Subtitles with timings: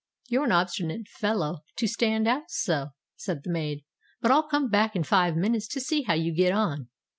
[0.29, 3.83] "You're an obstinate fellow to stand out so," said the maid.
[4.19, 6.89] "But I'll come back in five minutes and see how you get on."